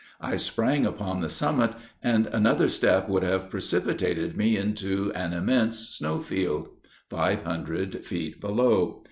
[0.19, 5.77] I sprang upon the summit, and another step would have precipitated me into an immense
[5.89, 6.69] snow field,
[7.07, 8.99] five hundred feet below.